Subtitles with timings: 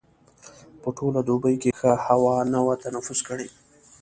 [0.81, 3.47] په ټوله دوبي کې ښه هوا نه وه تنفس کړې.